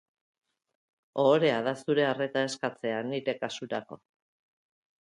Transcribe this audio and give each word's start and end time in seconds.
Ohorea 1.25 1.59
da 1.69 1.75
zure 1.83 2.07
arreta 2.09 2.45
eskatzea 2.49 3.07
nire 3.13 3.39
kasurako. 3.45 4.05